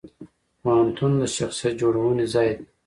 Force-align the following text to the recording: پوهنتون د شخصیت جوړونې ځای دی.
پوهنتون 0.61 1.11
د 1.21 1.23
شخصیت 1.35 1.73
جوړونې 1.81 2.25
ځای 2.33 2.49
دی. 2.57 2.65